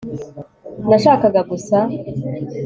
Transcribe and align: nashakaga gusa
nashakaga 0.89 1.39
gusa 1.51 1.77